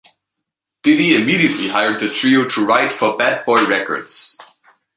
Diddy 0.81 1.13
immediately 1.15 1.67
hired 1.67 1.99
the 1.99 2.09
trio 2.09 2.49
to 2.49 2.65
write 2.65 2.91
for 2.91 3.15
Bad 3.17 3.45
Boy 3.45 3.63
Records. 3.67 4.35